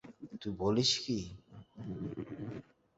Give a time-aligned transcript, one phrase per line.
[0.41, 1.17] তুই বলিস কী!